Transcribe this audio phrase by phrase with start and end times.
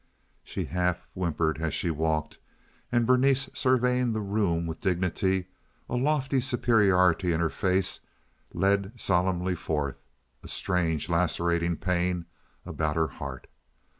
[0.43, 2.39] She half whimpered as she walked;
[2.91, 5.45] and Berenice, surveying the room with dignity,
[5.87, 7.99] a lofty superiority in her face,
[8.51, 10.01] led solemnly forth,
[10.41, 12.25] a strange, lacerating pain
[12.65, 13.45] about her heart.